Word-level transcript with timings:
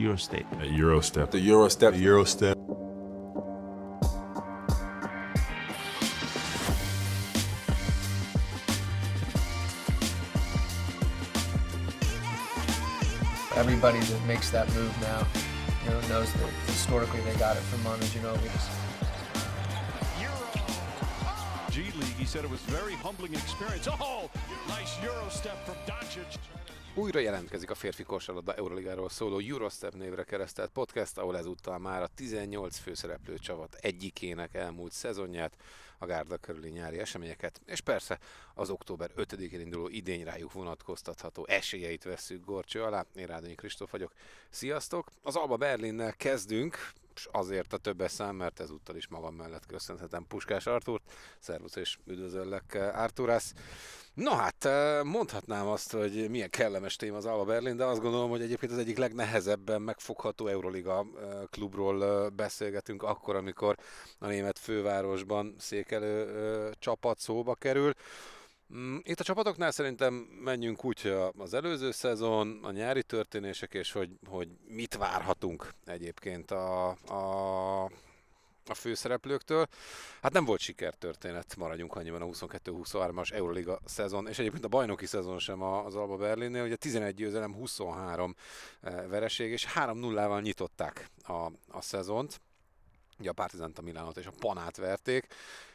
Eurostep. 0.00 0.46
A 0.62 0.66
Eurostep. 0.66 1.30
The 1.30 1.38
Eurostep. 1.38 1.92
The 1.92 2.04
Eurostep. 2.06 2.54
Everybody 13.56 13.98
that 13.98 14.26
makes 14.26 14.48
that 14.50 14.66
move 14.72 14.90
now, 15.02 15.26
you 15.84 15.90
know, 15.90 16.00
knows 16.08 16.32
that 16.32 16.48
historically 16.66 17.20
they 17.20 17.34
got 17.34 17.56
it 17.56 17.62
from 17.64 17.82
Manu 17.82 18.04
Ginobili. 18.04 18.48
G 21.70 21.82
League. 21.82 22.16
He 22.18 22.24
said 22.24 22.44
it 22.44 22.50
was 22.50 22.66
a 22.68 22.70
very 22.70 22.94
humbling 22.94 23.34
experience. 23.34 23.86
Oh, 23.88 24.30
nice 24.66 25.00
Euro 25.02 25.28
step 25.28 25.64
from 25.66 25.76
Doncic. 25.86 26.38
Újra 26.94 27.18
jelentkezik 27.18 27.70
a 27.70 27.74
férfi 27.74 28.02
kosarlabda 28.02 28.54
Euroligáról 28.54 29.08
szóló 29.08 29.38
Eurostep 29.38 29.94
névre 29.94 30.24
keresztelt 30.24 30.70
podcast, 30.70 31.18
ahol 31.18 31.38
ezúttal 31.38 31.78
már 31.78 32.02
a 32.02 32.08
18 32.14 32.78
főszereplő 32.78 33.38
csapat 33.38 33.74
egyikének 33.74 34.54
elmúlt 34.54 34.92
szezonját, 34.92 35.56
a 35.98 36.06
Gárda 36.06 36.36
körüli 36.36 36.68
nyári 36.68 36.98
eseményeket, 36.98 37.60
és 37.66 37.80
persze 37.80 38.18
az 38.54 38.70
október 38.70 39.10
5-én 39.16 39.60
induló 39.60 39.88
idény 39.88 40.24
rájuk 40.24 40.52
vonatkoztatható 40.52 41.46
esélyeit 41.46 42.04
vesszük 42.04 42.44
gorcső 42.44 42.82
alá. 42.82 43.06
Én 43.14 43.26
Rádonyi 43.26 43.54
Kristóf 43.54 43.90
vagyok. 43.90 44.12
Sziasztok! 44.48 45.10
Az 45.22 45.36
Alba 45.36 45.56
Berlinnel 45.56 46.12
kezdünk, 46.12 46.92
és 47.14 47.28
azért 47.32 47.72
a 47.72 47.76
többes 47.76 48.12
szám, 48.12 48.36
mert 48.36 48.60
ezúttal 48.60 48.96
is 48.96 49.08
magam 49.08 49.34
mellett 49.34 49.66
köszönhetem 49.66 50.26
Puskás 50.26 50.66
Artúrt. 50.66 51.12
Szervusz 51.38 51.76
és 51.76 51.98
üdvözöllek 52.06 52.74
Arturász. 52.94 53.54
No 54.20 54.30
hát, 54.30 54.68
mondhatnám 55.04 55.66
azt, 55.66 55.92
hogy 55.92 56.30
milyen 56.30 56.50
kellemes 56.50 56.96
téma 56.96 57.16
az 57.16 57.26
Alba 57.26 57.44
Berlin, 57.44 57.76
de 57.76 57.84
azt 57.84 58.00
gondolom, 58.00 58.30
hogy 58.30 58.42
egyébként 58.42 58.72
az 58.72 58.78
egyik 58.78 58.98
legnehezebben 58.98 59.82
megfogható 59.82 60.46
Euroliga 60.46 61.06
klubról 61.50 62.28
beszélgetünk 62.28 63.02
akkor, 63.02 63.36
amikor 63.36 63.76
a 64.18 64.26
német 64.26 64.58
fővárosban 64.58 65.54
székelő 65.58 66.72
csapat 66.78 67.18
szóba 67.18 67.54
kerül. 67.54 67.92
Mm, 68.74 68.96
itt 69.02 69.20
a 69.20 69.24
csapatoknál 69.24 69.70
szerintem 69.70 70.14
menjünk 70.44 70.84
úgy, 70.84 71.00
hogy 71.00 71.16
az 71.38 71.54
előző 71.54 71.90
szezon, 71.90 72.58
a 72.62 72.70
nyári 72.70 73.02
történések, 73.02 73.74
és 73.74 73.92
hogy, 73.92 74.10
hogy 74.26 74.48
mit 74.66 74.96
várhatunk 74.96 75.74
egyébként 75.84 76.50
a, 76.50 76.88
a, 76.88 77.90
a 78.66 78.74
főszereplőktől. 78.74 79.66
Hát 80.22 80.32
nem 80.32 80.44
volt 80.44 80.60
sikertörténet, 80.60 81.56
maradjunk 81.56 81.94
annyiban 81.94 82.22
a 82.22 82.26
22-23-as 82.26 83.32
Euroliga 83.32 83.80
szezon, 83.84 84.28
és 84.28 84.38
egyébként 84.38 84.64
a 84.64 84.68
bajnoki 84.68 85.06
szezon 85.06 85.38
sem 85.38 85.62
az 85.62 85.94
Alba 85.94 86.16
Berlinnél, 86.16 86.64
ugye 86.64 86.76
11 86.76 87.14
győzelem, 87.14 87.54
23 87.54 88.34
vereség, 89.08 89.50
és 89.50 89.66
3-0-val 89.74 90.42
nyitották 90.42 91.10
a, 91.22 91.46
a 91.68 91.80
szezont. 91.80 92.40
Ugye 93.18 93.30
a 93.30 93.32
Partizant, 93.32 93.78
a 93.78 93.82
Milánot 93.82 94.16
és 94.16 94.26
a 94.26 94.32
Panát 94.38 94.76
verték, 94.76 95.26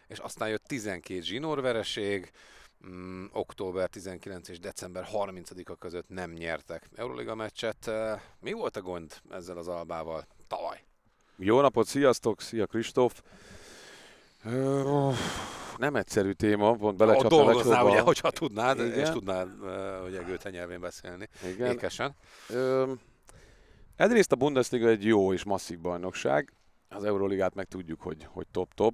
és 0.08 0.18
aztán 0.18 0.50
jött 0.50 0.64
12 0.64 1.22
zsinórvereség, 1.22 2.20
vereség, 2.20 2.32
mm, 2.88 3.26
október 3.32 3.90
19 3.90 4.48
és 4.50 4.60
december 4.60 5.08
30-a 5.12 5.76
között 5.76 6.10
nem 6.10 6.32
nyertek 6.32 6.90
Euroliga 6.96 7.36
meccset. 7.36 7.92
Mi 8.40 8.52
volt 8.52 8.76
a 8.76 8.82
gond 8.82 9.22
ezzel 9.30 9.58
az 9.58 9.68
albával 9.68 10.28
tavaly? 10.48 10.85
Jó 11.38 11.62
napot, 11.62 11.88
sziasztok, 11.88 12.42
szia 12.42 12.66
Kristóf! 12.66 13.22
Nem 15.78 15.96
egyszerű 15.96 16.32
téma, 16.32 16.74
pont 16.74 16.98
belecsaptam 16.98 17.46
Dolgoznál 17.46 17.86
ugye, 17.86 18.00
hogyha 18.00 18.32
tudnád, 18.32 18.80
Igen. 18.80 19.00
és 19.00 19.10
tudnád, 19.10 19.50
hogy 20.04 20.16
egőte 20.16 20.50
nyelvén 20.50 20.80
beszélni. 20.80 21.30
Igen. 21.54 21.72
Ékesen. 21.72 22.16
Ö, 22.50 22.92
egyrészt 23.96 24.32
a 24.32 24.36
Bundesliga 24.36 24.88
egy 24.88 25.06
jó 25.06 25.34
és 25.34 25.44
masszív 25.44 25.80
bajnokság, 25.80 26.54
az 26.90 27.04
Euroligát 27.04 27.56
meg 27.56 27.66
tudjuk, 27.66 28.02
hogy, 28.02 28.28
hogy 28.30 28.46
top-top 28.52 28.94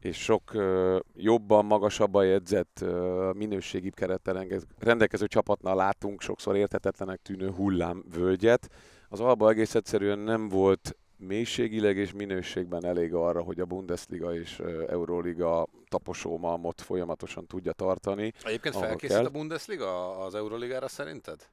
és 0.00 0.16
sok 0.16 0.50
uh, 0.54 0.98
jobban, 1.16 1.64
magasabban 1.64 2.26
jegyzett 2.26 2.78
uh, 2.82 3.34
minőségi 3.34 3.90
kerettel 3.90 4.46
rendelkező 4.78 5.26
csapatnál 5.26 5.74
látunk 5.74 6.20
sokszor 6.20 6.56
értetetlenek 6.56 7.22
tűnő 7.22 7.50
hullámvölgyet. 7.50 8.68
Az 9.08 9.20
Alba 9.20 9.50
egész 9.50 9.74
egyszerűen 9.74 10.18
nem 10.18 10.48
volt 10.48 10.96
mélységileg 11.20 11.96
és 11.96 12.12
minőségben 12.12 12.84
elég 12.84 13.14
arra, 13.14 13.42
hogy 13.42 13.60
a 13.60 13.64
Bundesliga 13.64 14.34
és 14.34 14.58
Euroliga 14.88 15.66
taposómalmot 15.88 16.80
folyamatosan 16.80 17.46
tudja 17.46 17.72
tartani. 17.72 18.32
Egyébként 18.44 18.76
felkészít 18.76 19.16
kell. 19.16 19.24
a 19.24 19.30
Bundesliga 19.30 20.18
az 20.18 20.34
Euroligára 20.34 20.88
szerinted? 20.88 21.48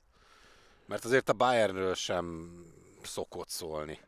Mert 0.85 1.05
azért 1.05 1.29
a 1.29 1.33
Bayernről 1.33 1.93
sem 1.93 2.51
szokott 3.03 3.49
szólni 3.49 3.99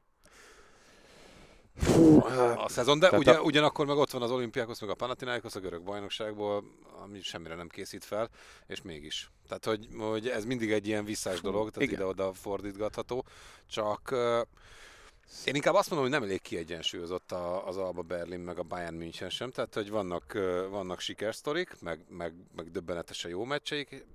a 2.55 2.69
szezon, 2.69 2.99
de 2.99 3.17
ugye, 3.17 3.31
a... 3.31 3.41
ugyanakkor 3.41 3.85
meg 3.85 3.97
ott 3.97 4.11
van 4.11 4.21
az 4.21 4.31
olimpiákhoz, 4.31 4.79
meg 4.79 4.89
a 4.89 4.93
Panathinaikos 4.93 5.55
a 5.55 5.59
görög 5.59 5.83
bajnokságból, 5.83 6.63
ami 7.03 7.21
semmire 7.21 7.55
nem 7.55 7.67
készít 7.67 8.05
fel, 8.05 8.29
és 8.67 8.81
mégis. 8.81 9.31
Tehát, 9.47 9.65
hogy, 9.65 9.87
hogy 9.97 10.27
ez 10.27 10.45
mindig 10.45 10.71
egy 10.71 10.87
ilyen 10.87 11.05
visszás 11.05 11.41
dolog, 11.41 11.69
tehát 11.69 11.91
ide-oda 11.91 12.33
fordítgatható, 12.33 13.25
csak 13.69 14.15
én 15.45 15.55
inkább 15.55 15.73
azt 15.73 15.89
mondom, 15.89 16.09
hogy 16.09 16.19
nem 16.19 16.27
elég 16.27 16.41
kiegyensúlyozott 16.41 17.31
az 17.65 17.77
Alba 17.77 18.01
Berlin 18.01 18.39
meg 18.39 18.59
a 18.59 18.63
Bayern 18.63 18.95
München 18.95 19.29
sem, 19.29 19.51
tehát 19.51 19.73
hogy 19.73 19.89
vannak, 19.89 20.33
vannak 20.69 20.99
sikersztorik, 20.99 21.81
meg, 21.81 21.99
meg, 22.09 22.33
meg 22.55 22.71
döbbenetesen 22.71 23.31
jó 23.31 23.43
meccseik, 23.43 24.05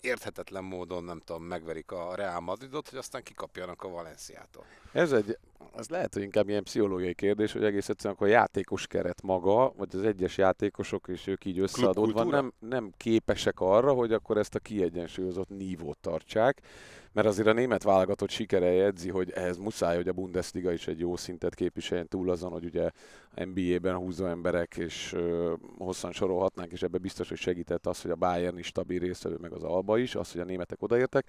érthetetlen 0.00 0.64
módon, 0.64 1.04
nem 1.04 1.20
tudom, 1.20 1.42
megverik 1.42 1.90
a 1.90 2.14
Real 2.14 2.40
Madridot, 2.40 2.88
hogy 2.88 2.98
aztán 2.98 3.22
kikapjanak 3.22 3.82
a 3.82 3.88
Valenciától. 3.88 4.64
Ez 4.92 5.12
egy, 5.12 5.38
az 5.72 5.88
lehet, 5.88 6.14
hogy 6.14 6.22
inkább 6.22 6.48
ilyen 6.48 6.62
pszichológiai 6.62 7.14
kérdés, 7.14 7.52
hogy 7.52 7.64
egész 7.64 7.88
egyszerűen 7.88 8.14
akkor 8.14 8.26
a 8.26 8.30
játékos 8.30 8.86
keret 8.86 9.22
maga, 9.22 9.72
vagy 9.76 9.88
az 9.92 10.02
egyes 10.02 10.38
játékosok, 10.38 11.08
és 11.08 11.26
ők 11.26 11.44
így 11.44 11.58
összeadódva 11.58 12.24
nem, 12.24 12.52
nem 12.58 12.92
képesek 12.96 13.60
arra, 13.60 13.92
hogy 13.92 14.12
akkor 14.12 14.36
ezt 14.38 14.54
a 14.54 14.58
kiegyensúlyozott 14.58 15.48
nívót 15.48 15.98
tartsák 15.98 16.62
mert 17.12 17.26
azért 17.26 17.48
a 17.48 17.52
német 17.52 17.82
válogatott 17.82 18.30
sikere 18.30 18.72
jegyzi, 18.72 19.10
hogy 19.10 19.30
ehhez 19.30 19.56
muszáj, 19.56 19.96
hogy 19.96 20.08
a 20.08 20.12
Bundesliga 20.12 20.72
is 20.72 20.86
egy 20.86 20.98
jó 20.98 21.16
szintet 21.16 21.54
képviseljen 21.54 22.08
túl 22.08 22.30
azon, 22.30 22.50
hogy 22.50 22.64
ugye 22.64 22.90
NBA-ben 23.34 23.96
húzó 23.96 24.26
emberek, 24.26 24.76
és 24.76 25.12
ö, 25.12 25.54
hosszan 25.78 26.12
sorolhatnánk, 26.12 26.72
és 26.72 26.82
ebbe 26.82 26.98
biztos, 26.98 27.28
hogy 27.28 27.38
segített 27.38 27.86
az, 27.86 28.02
hogy 28.02 28.10
a 28.10 28.16
Bayern 28.16 28.58
is 28.58 28.66
stabil 28.66 28.98
résztvevő, 28.98 29.36
meg 29.40 29.52
az 29.52 29.62
Alba 29.62 29.98
is, 29.98 30.14
az, 30.14 30.32
hogy 30.32 30.40
a 30.40 30.44
németek 30.44 30.82
odaértek. 30.82 31.26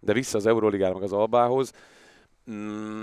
De 0.00 0.12
vissza 0.12 0.38
az 0.38 0.46
Euroligára, 0.46 0.94
meg 0.94 1.02
az 1.02 1.12
Albához. 1.12 1.72
Mm, 2.50 3.02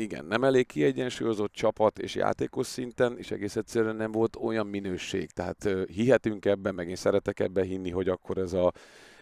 igen, 0.00 0.24
nem 0.24 0.44
elég 0.44 0.66
kiegyensúlyozott 0.66 1.52
csapat 1.52 1.98
és 1.98 2.14
játékos 2.14 2.66
szinten, 2.66 3.18
és 3.18 3.30
egész 3.30 3.56
egyszerűen 3.56 3.96
nem 3.96 4.12
volt 4.12 4.36
olyan 4.36 4.66
minőség. 4.66 5.30
Tehát 5.30 5.68
hihetünk 5.86 6.44
ebben, 6.44 6.74
meg 6.74 6.88
én 6.88 6.96
szeretek 6.96 7.40
ebben 7.40 7.64
hinni, 7.64 7.90
hogy 7.90 8.08
akkor 8.08 8.38
ez 8.38 8.52
a 8.52 8.72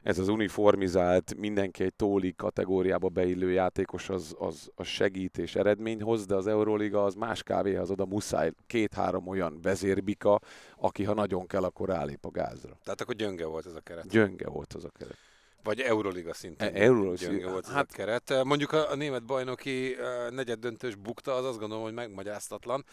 ez 0.02 0.18
az 0.18 0.28
uniformizált, 0.28 1.34
mindenki 1.36 1.84
egy 1.84 1.94
tóli 1.94 2.34
kategóriába 2.36 3.08
beillő 3.08 3.50
játékos 3.50 4.08
az, 4.08 4.34
az, 4.38 4.70
az 4.74 4.86
segít 4.86 5.38
és 5.38 5.54
eredmény 5.54 6.02
hoz, 6.02 6.26
de 6.26 6.34
az 6.34 6.46
Euroliga 6.46 7.04
az 7.04 7.14
más 7.14 7.42
kávéhoz 7.42 7.90
oda 7.90 8.06
muszáj 8.06 8.52
két-három 8.66 9.26
olyan 9.26 9.58
vezérbika, 9.62 10.40
aki 10.76 11.04
ha 11.04 11.14
nagyon 11.14 11.46
kell, 11.46 11.64
akkor 11.64 11.90
állép 11.90 12.24
a 12.24 12.30
gázra. 12.30 12.78
Tehát 12.84 13.00
akkor 13.00 13.14
gyönge 13.14 13.46
volt 13.46 13.66
ez 13.66 13.74
a 13.74 13.80
keret. 13.80 14.08
Gyönge 14.08 14.48
volt 14.48 14.72
az 14.72 14.84
a 14.84 14.90
keret. 14.98 15.16
Vagy 15.62 15.80
Euroliga 15.80 16.34
szinten. 16.34 16.74
E, 16.74 16.82
Euroliga 16.82 17.30
gyönge 17.30 17.50
volt 17.50 17.66
hát, 17.66 17.90
a 17.90 17.94
keret. 17.94 18.44
Mondjuk 18.44 18.72
a, 18.72 18.90
a 18.90 18.94
német 18.94 19.24
bajnoki 19.24 19.92
uh, 19.92 20.30
negyed 20.30 20.58
döntős 20.58 20.94
bukta, 20.94 21.34
az 21.34 21.44
azt 21.44 21.58
gondolom, 21.58 21.84
hogy 21.84 21.92
megmagyáztatlan. 21.92 22.84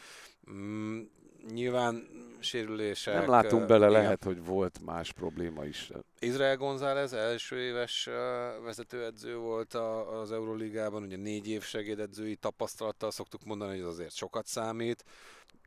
Mm, 0.52 1.02
nyilván 1.54 2.08
sérülések. 2.40 3.14
Nem 3.14 3.30
látunk 3.30 3.66
bele, 3.66 3.90
igen. 3.90 4.02
lehet, 4.02 4.24
hogy 4.24 4.46
volt 4.46 4.80
más 4.86 5.12
probléma 5.12 5.66
is. 5.66 5.92
Izrael 6.20 6.58
González 6.58 7.14
első 7.14 7.59
éves 7.59 8.09
vezetőedző 8.64 9.38
volt 9.38 9.74
az 10.22 10.31
Euroligában, 10.31 11.04
ugye 11.04 11.18
négy 11.18 11.48
év 11.48 11.64
segédedzői 11.64 12.36
tapasztalattal 12.36 13.12
szoktuk 13.12 13.44
mondani, 13.45 13.72
hogy 13.72 13.80
ez 13.80 13.86
azért 13.86 14.16
sokat 14.16 14.45
számít. 14.45 15.04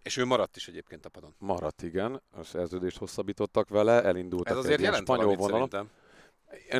És 0.02 0.16
ő 0.16 0.24
maradt 0.24 0.56
is 0.56 0.68
egyébként 0.68 1.04
a 1.04 1.08
padon. 1.08 1.34
Maradt, 1.38 1.82
igen. 1.82 2.22
A 2.30 2.42
szerződést 2.42 2.96
hosszabbítottak 2.96 3.68
vele, 3.68 4.02
elindultak 4.02 4.52
Ez 4.52 4.64
azért 4.64 4.80
jelent 4.80 5.02
spanyol 5.02 5.34
vonalon. 5.34 5.68
Szerintem. 5.68 5.90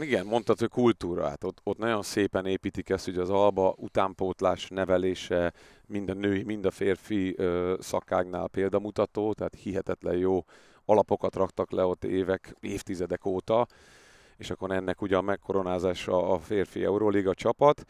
Igen, 0.01 0.27
mondtad, 0.27 0.59
hogy 0.59 0.69
kultúra. 0.69 1.29
Hát 1.29 1.45
ott, 1.45 1.61
ott 1.63 1.79
nagyon 1.79 2.03
szépen 2.03 2.47
építik 2.47 2.91
ezt, 2.91 3.05
hogy 3.05 3.19
az 3.19 3.31
alba 3.31 3.75
utánpótlás 3.77 4.69
nevelése 4.69 5.53
mind 5.87 6.09
a 6.11 6.15
női, 6.15 6.43
mind 6.43 6.65
a 6.65 6.71
férfi 6.71 7.35
ö, 7.37 7.75
szakágnál 7.81 8.49
példamutató, 8.49 9.33
tehát 9.33 9.55
hihetetlen 9.55 10.17
jó 10.17 10.45
alapokat 10.85 11.35
raktak 11.35 11.71
le 11.71 11.85
ott 11.85 12.05
évek, 12.05 12.55
évtizedek 12.61 13.27
óta, 13.27 13.67
és 14.37 14.51
akkor 14.51 14.71
ennek 14.71 15.03
ugyan 15.03 15.25
megkoronázása 15.25 16.31
a 16.31 16.39
férfi 16.39 16.85
Euróliga 16.85 17.35
csapat. 17.35 17.85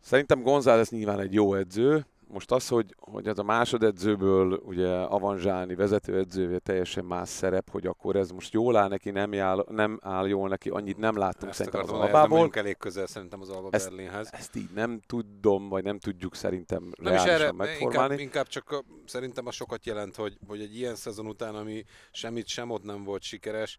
Szerintem 0.00 0.42
González 0.42 0.90
nyilván 0.90 1.20
egy 1.20 1.32
jó 1.32 1.54
edző, 1.54 2.06
most 2.32 2.50
az, 2.50 2.68
hogy, 2.68 2.94
hogy 2.98 3.26
ez 3.26 3.38
a 3.38 3.42
másodedzőből 3.42 4.52
ugye 4.64 4.88
avanzsálni 4.94 5.74
vezetőedzővé 5.74 6.58
teljesen 6.58 7.04
más 7.04 7.28
szerep, 7.28 7.70
hogy 7.70 7.86
akkor 7.86 8.16
ez 8.16 8.30
most 8.30 8.52
jól 8.52 8.76
áll 8.76 8.88
neki, 8.88 9.10
nem 9.10 9.34
áll, 9.34 9.64
nem 9.68 9.98
áll 10.02 10.28
jól 10.28 10.48
neki, 10.48 10.68
annyit 10.68 10.96
nem 10.98 11.16
láttunk 11.16 11.48
Ezt 11.50 11.56
szerintem 11.58 11.80
az 11.80 11.88
akartam, 11.88 12.10
hogy 12.10 12.20
ez 12.22 12.28
nem 12.30 12.32
Albából. 12.38 12.60
elég 12.62 12.76
közel 12.76 13.06
szerintem 13.06 13.40
az 13.40 13.48
Alba 13.48 13.68
Ezt- 13.70 13.88
Berlinhez. 13.88 14.28
Ezt 14.32 14.56
így 14.56 14.68
nem 14.74 15.00
tudom, 15.06 15.68
vagy 15.68 15.84
nem 15.84 15.98
tudjuk 15.98 16.34
szerintem 16.34 16.90
Nem 17.00 17.14
is 17.14 17.20
erre, 17.22 17.52
megformálni. 17.52 17.82
inkább, 17.82 18.18
inkább 18.18 18.46
csak 18.46 18.70
a, 18.70 18.82
szerintem 19.06 19.46
az 19.46 19.54
sokat 19.54 19.86
jelent, 19.86 20.16
hogy, 20.16 20.36
hogy 20.46 20.60
egy 20.60 20.76
ilyen 20.76 20.94
szezon 20.94 21.26
után, 21.26 21.54
ami 21.54 21.84
semmit 22.12 22.46
sem 22.46 22.70
ott 22.70 22.82
nem 22.82 23.04
volt 23.04 23.22
sikeres, 23.22 23.78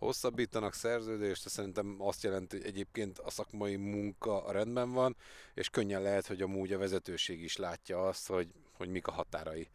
hosszabbítanak 0.00 0.74
szerződést, 0.74 1.48
szerintem 1.48 1.96
azt 1.98 2.22
jelenti, 2.22 2.56
hogy 2.56 2.66
egyébként 2.66 3.18
a 3.18 3.30
szakmai 3.30 3.76
munka 3.76 4.44
rendben 4.52 4.92
van, 4.92 5.16
és 5.54 5.68
könnyen 5.68 6.02
lehet, 6.02 6.26
hogy 6.26 6.42
amúgy 6.42 6.72
a 6.72 6.78
vezetőség 6.78 7.42
is 7.42 7.56
látja 7.56 8.06
azt, 8.06 8.28
hogy, 8.28 8.48
hogy 8.76 8.88
mik 8.88 9.06
a 9.06 9.12
határai. 9.12 9.68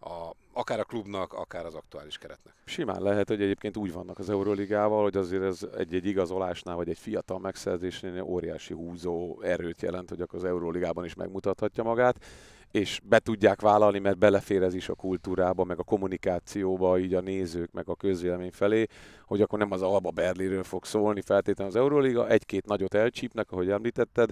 A, 0.00 0.30
akár 0.52 0.80
a 0.80 0.84
klubnak, 0.84 1.32
akár 1.32 1.66
az 1.66 1.74
aktuális 1.74 2.18
keretnek. 2.18 2.54
Simán 2.64 3.02
lehet, 3.02 3.28
hogy 3.28 3.42
egyébként 3.42 3.76
úgy 3.76 3.92
vannak 3.92 4.18
az 4.18 4.30
Euróligával, 4.30 5.02
hogy 5.02 5.16
azért 5.16 5.42
ez 5.42 5.66
egy-egy 5.76 6.06
igazolásnál, 6.06 6.76
vagy 6.76 6.88
egy 6.88 6.98
fiatal 6.98 7.38
megszerzésnél 7.38 8.22
óriási 8.22 8.74
húzó 8.74 9.40
erőt 9.42 9.82
jelent, 9.82 10.08
hogy 10.08 10.20
akkor 10.20 10.38
az 10.38 10.44
Euróligában 10.44 11.04
is 11.04 11.14
megmutathatja 11.14 11.82
magát, 11.82 12.24
és 12.70 13.00
be 13.04 13.18
tudják 13.18 13.60
vállalni, 13.60 13.98
mert 13.98 14.18
belefér 14.18 14.62
ez 14.62 14.74
is 14.74 14.88
a 14.88 14.94
kultúrába, 14.94 15.64
meg 15.64 15.78
a 15.78 15.82
kommunikációba, 15.82 16.98
így 16.98 17.14
a 17.14 17.20
nézők, 17.20 17.72
meg 17.72 17.88
a 17.88 17.94
közvélemény 17.94 18.52
felé, 18.52 18.86
hogy 19.26 19.40
akkor 19.40 19.58
nem 19.58 19.72
az 19.72 19.82
Alba 19.82 20.10
Berlinről 20.10 20.64
fog 20.64 20.84
szólni 20.84 21.20
feltétlenül 21.20 21.72
az 21.72 21.78
Euróliga, 21.78 22.28
egy-két 22.28 22.66
nagyot 22.66 22.94
elcsípnek, 22.94 23.50
ahogy 23.50 23.70
említetted, 23.70 24.30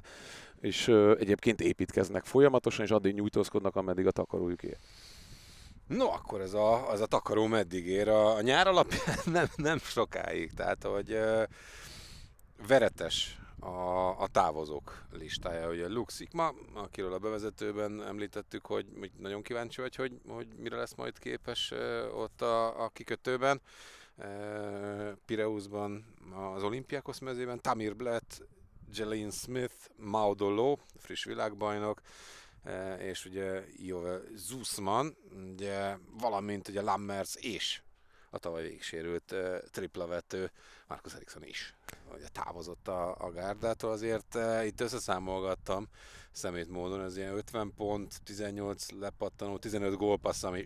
és 0.60 0.88
ö, 0.88 1.16
egyébként 1.18 1.60
építkeznek 1.60 2.24
folyamatosan, 2.24 2.84
és 2.84 2.90
addig 2.90 3.14
nyújtózkodnak, 3.14 3.76
ameddig 3.76 4.06
a 4.06 4.10
takarójuk 4.10 4.62
ér. 4.62 4.76
No, 5.86 6.04
akkor 6.04 6.40
ez 6.40 6.54
a, 6.54 6.90
az 6.90 7.00
a 7.00 7.06
takaró 7.06 7.46
meddig 7.46 7.86
ér. 7.86 8.08
A, 8.08 8.34
a 8.34 8.40
nyár 8.40 8.66
alapján 8.66 9.16
nem, 9.32 9.46
nem 9.56 9.78
sokáig. 9.78 10.52
Tehát, 10.52 10.82
hogy 10.84 11.12
uh, 11.12 11.42
veretes 12.66 13.38
a, 13.60 14.20
a 14.20 14.26
távozók 14.26 15.06
listája. 15.12 15.70
Ugye 15.70 15.88
Luke 15.88 16.12
Sigma, 16.12 16.54
akiről 16.74 17.12
a 17.12 17.18
bevezetőben 17.18 18.02
említettük, 18.02 18.66
hogy 18.66 18.86
nagyon 19.18 19.42
kíváncsi 19.42 19.80
vagy, 19.80 19.94
hogy, 19.94 20.20
hogy 20.28 20.46
mire 20.56 20.76
lesz 20.76 20.94
majd 20.94 21.18
képes 21.18 21.72
ott 22.14 22.42
a, 22.42 22.84
a 22.84 22.88
kikötőben. 22.88 23.60
Pireusban, 25.26 26.04
az 26.54 26.62
Olimpiákos 26.62 27.18
mezében, 27.18 27.60
Tamir 27.60 27.96
Blatt, 27.96 28.46
Jelene 28.94 29.30
Smith, 29.30 29.74
Maudolo, 29.96 30.76
friss 30.98 31.24
világbajnok, 31.24 32.00
és 32.98 33.24
ugye 33.24 33.64
Jove 33.76 34.20
Zussman, 34.34 35.16
ugye, 35.52 35.96
valamint 36.20 36.68
ugye 36.68 36.82
Lammers 36.82 37.34
és 37.34 37.80
a 38.36 38.38
tavaly 38.38 38.62
végigsérült 38.62 39.32
uh, 39.32 39.58
triplavető 39.70 40.50
Marcus 40.88 41.14
Eriksson 41.14 41.44
is 41.44 41.74
ugye 42.14 42.28
távozott 42.28 42.88
a, 42.88 43.16
a 43.18 43.30
gárdától, 43.30 43.90
azért 43.90 44.34
uh, 44.34 44.66
itt 44.66 44.80
összeszámolgattam 44.80 45.88
szemét 46.30 46.68
módon, 46.68 47.00
ez 47.00 47.16
ilyen 47.16 47.36
50 47.36 47.72
pont, 47.76 48.22
18 48.24 48.90
lepattanó, 48.90 49.58
15 49.58 49.96
gólpassz, 49.96 50.42
ami 50.42 50.64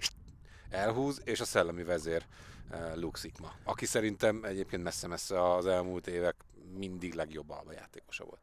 elhúz, 0.70 1.20
és 1.24 1.40
a 1.40 1.44
szellemi 1.44 1.82
vezér 1.82 2.26
uh, 2.70 2.96
Luke 2.96 3.18
Sikma, 3.18 3.52
aki 3.64 3.86
szerintem 3.86 4.44
egyébként 4.44 4.82
messze-messze 4.82 5.54
az 5.54 5.66
elmúlt 5.66 6.06
évek 6.06 6.36
mindig 6.74 7.14
legjobb 7.14 7.50
alba 7.50 7.72
játékosa 7.72 8.24
volt. 8.24 8.40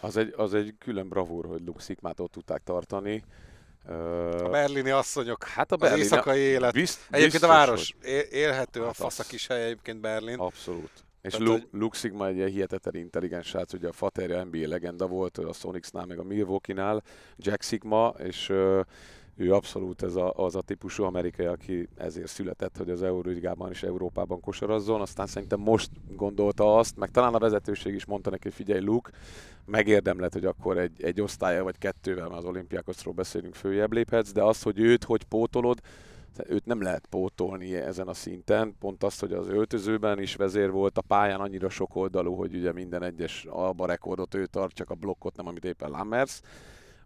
Az 0.00 0.16
egy, 0.16 0.34
az 0.36 0.54
egy 0.54 0.74
külön 0.78 1.08
bravúr, 1.08 1.46
hogy 1.46 1.64
Luke 1.64 1.80
Szikmát 1.80 2.20
ott 2.20 2.32
tudták 2.32 2.62
tartani. 2.62 3.24
A 3.88 4.48
berlini 4.50 4.90
asszonyok, 4.90 5.44
hát 5.44 5.72
a 5.72 5.74
az 5.74 5.80
Berlin- 5.80 6.02
éjszakai 6.02 6.38
élet. 6.40 6.72
Bizt, 6.72 7.00
Egyébként 7.10 7.42
a 7.42 7.46
város 7.46 7.94
hogy- 8.02 8.26
élhető, 8.30 8.80
a 8.82 8.84
Hát 8.86 8.94
fasz 8.96 9.18
a 9.18 9.22
az- 9.22 9.28
kis 9.28 9.46
hely 9.46 9.64
egyébként 9.64 10.00
Berlin. 10.00 10.38
Abszolút. 10.38 10.90
És 11.22 11.32
Tehát, 11.32 11.46
Luke, 11.46 11.60
hogy- 11.70 11.80
Luke 11.80 11.98
Sigma 11.98 12.26
egy 12.26 12.36
ilyen 12.36 12.48
hihetetlen 12.48 12.94
intelligens 12.94 13.46
srác, 13.46 13.72
ugye 13.72 13.88
a 13.88 13.92
Faterja 13.92 14.44
NBA 14.44 14.68
legenda 14.68 15.06
volt, 15.06 15.38
a 15.38 15.52
Sonicsnál, 15.52 16.04
meg 16.06 16.18
a 16.18 16.22
Milwaukee-nál, 16.22 17.02
Jack 17.36 17.62
Sigma, 17.62 18.14
és 18.18 18.48
ö, 18.48 18.80
ő 19.36 19.54
abszolút 19.54 20.02
ez 20.02 20.14
a, 20.14 20.32
az 20.32 20.54
a 20.54 20.60
típusú 20.60 21.04
amerikai, 21.04 21.46
aki 21.46 21.88
ezért 21.96 22.26
született, 22.26 22.76
hogy 22.76 22.90
az 22.90 23.02
Euróligában 23.02 23.70
és 23.70 23.82
Európában 23.82 24.40
kosarazzon. 24.40 25.00
Aztán 25.00 25.26
szerintem 25.26 25.60
most 25.60 25.90
gondolta 26.16 26.78
azt, 26.78 26.96
meg 26.96 27.10
talán 27.10 27.34
a 27.34 27.38
vezetőség 27.38 27.94
is 27.94 28.04
mondta 28.04 28.30
neki, 28.30 28.50
figyelj 28.50 28.80
Luke, 28.80 29.10
megérdemled, 29.64 30.32
hogy 30.32 30.44
akkor 30.44 30.78
egy, 30.78 31.02
egy 31.02 31.20
osztálya 31.20 31.62
vagy 31.62 31.78
kettővel, 31.78 32.28
mert 32.28 32.42
az 32.42 32.48
olimpiákosról 32.48 33.14
beszélünk, 33.14 33.54
följebb 33.54 33.92
léphetsz, 33.92 34.32
de 34.32 34.42
az, 34.42 34.62
hogy 34.62 34.78
őt 34.78 35.04
hogy 35.04 35.24
pótolod, 35.24 35.80
őt 36.48 36.66
nem 36.66 36.82
lehet 36.82 37.06
pótolni 37.06 37.74
ezen 37.74 38.08
a 38.08 38.14
szinten. 38.14 38.74
Pont 38.78 39.04
az, 39.04 39.18
hogy 39.18 39.32
az 39.32 39.48
öltözőben 39.48 40.20
is 40.20 40.34
vezér 40.34 40.70
volt, 40.70 40.98
a 40.98 41.02
pályán 41.02 41.40
annyira 41.40 41.68
sok 41.68 41.96
oldalú, 41.96 42.34
hogy 42.34 42.54
ugye 42.54 42.72
minden 42.72 43.02
egyes 43.02 43.44
alba 43.48 43.86
rekordot 43.86 44.34
ő 44.34 44.46
tart, 44.46 44.74
csak 44.74 44.90
a 44.90 44.94
blokkot 44.94 45.36
nem, 45.36 45.46
amit 45.46 45.64
éppen 45.64 45.90
Lammers. 45.90 46.40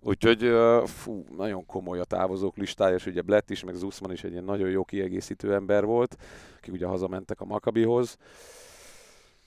Úgyhogy 0.01 0.53
fú, 0.87 1.25
nagyon 1.37 1.67
komoly 1.67 1.99
a 1.99 2.05
távozók 2.05 2.57
listája, 2.57 2.95
és 2.95 3.07
ugye 3.07 3.23
Blett 3.23 3.51
is, 3.51 3.65
meg 3.65 3.75
Zussman 3.75 4.13
is 4.13 4.25
egy 4.25 4.33
ilyen 4.33 4.45
nagyon 4.45 4.71
jó 4.71 4.85
kiegészítő 4.85 5.55
ember 5.55 5.85
volt, 5.85 6.17
akik 6.59 6.73
ugye 6.73 6.87
hazamentek 6.87 7.41
a 7.41 7.45
Makabihoz. 7.45 8.17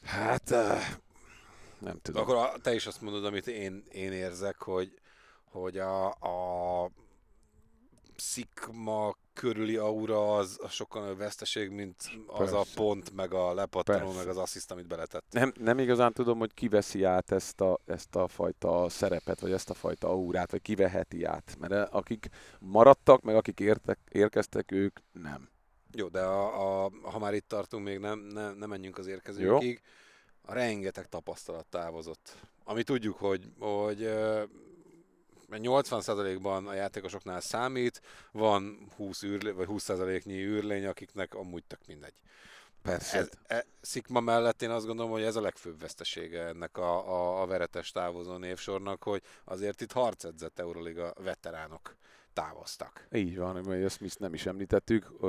Hát 0.03 0.49
nem 1.79 1.99
tudom. 2.01 2.21
Akkor 2.21 2.51
te 2.61 2.73
is 2.73 2.85
azt 2.85 3.01
mondod, 3.01 3.25
amit 3.25 3.47
én, 3.47 3.83
én 3.91 4.11
érzek, 4.11 4.61
hogy, 4.61 4.93
hogy 5.43 5.77
a, 5.77 6.07
a 6.07 6.89
szikma 8.15 9.15
körüli 9.33 9.75
aura 9.75 10.35
az, 10.35 10.59
sokkal 10.69 11.01
nagyobb 11.01 11.17
veszteség, 11.17 11.69
mint 11.69 11.95
az 12.27 12.51
a 12.51 12.55
Persze. 12.55 12.73
pont, 12.75 13.13
meg 13.13 13.33
a 13.33 13.53
lepattanó, 13.53 14.05
Persze. 14.05 14.17
meg 14.17 14.27
az 14.27 14.37
assziszt, 14.37 14.71
amit 14.71 14.87
beletett. 14.87 15.25
nem, 15.29 15.53
nem 15.59 15.79
igazán 15.79 16.13
tudom, 16.13 16.37
hogy 16.37 16.53
ki 16.53 16.67
veszi 16.67 17.03
át 17.03 17.31
ezt 17.31 17.61
a, 17.61 17.79
ezt 17.85 18.15
a 18.15 18.27
fajta 18.27 18.89
szerepet, 18.89 19.39
vagy 19.39 19.51
ezt 19.51 19.69
a 19.69 19.73
fajta 19.73 20.09
aurát, 20.09 20.51
vagy 20.51 20.61
ki 20.61 20.75
veheti 20.75 21.23
át. 21.23 21.55
Mert 21.59 21.93
akik 21.93 22.29
maradtak, 22.59 23.21
meg 23.21 23.35
akik 23.35 23.59
értek, 23.59 23.99
érkeztek, 24.11 24.71
ők 24.71 24.99
nem. 25.11 25.49
Jó, 25.93 26.07
de 26.07 26.21
a, 26.21 26.83
a, 26.83 26.91
ha 27.03 27.19
már 27.19 27.33
itt 27.33 27.47
tartunk, 27.47 27.85
még 27.85 27.99
nem, 27.99 28.19
ne, 28.19 28.53
nem 28.53 28.69
menjünk 28.69 28.97
az 28.97 29.07
érkezőkig. 29.07 29.81
A 30.41 30.53
rengeteg 30.53 31.09
tapasztalat 31.09 31.65
távozott. 31.65 32.35
Ami 32.63 32.83
tudjuk, 32.83 33.17
hogy, 33.17 33.51
hogy 33.59 34.09
80%-ban 35.57 36.67
a 36.67 36.73
játékosoknál 36.73 37.41
számít, 37.41 38.01
van 38.31 38.91
20 38.95 39.23
űrlé, 39.23 39.51
vagy 39.51 39.67
20%-nyi 39.69 40.43
űrlény, 40.43 40.85
akiknek 40.85 41.33
amúgy 41.33 41.63
tök 41.63 41.79
mindegy. 41.87 42.13
Persze. 42.81 43.17
Ez, 43.17 43.29
e, 43.47 43.65
Szikma 43.81 44.19
mellett 44.19 44.61
én 44.61 44.69
azt 44.69 44.85
gondolom, 44.85 45.11
hogy 45.11 45.21
ez 45.21 45.35
a 45.35 45.41
legfőbb 45.41 45.79
vesztesége 45.79 46.45
ennek 46.45 46.77
a, 46.77 47.09
a, 47.09 47.41
a 47.41 47.45
veretes 47.45 47.91
távozó 47.91 48.37
névsornak, 48.37 49.03
hogy 49.03 49.21
azért 49.43 49.81
itt 49.81 49.91
harcedzett 49.91 50.59
Euroliga 50.59 51.13
veteránok 51.23 51.95
távoztak. 52.33 53.07
Így 53.11 53.37
van, 53.37 53.55
mert 53.55 53.83
ezt 53.83 53.99
mi 53.99 54.07
nem 54.17 54.33
is 54.33 54.45
említettük, 54.45 55.19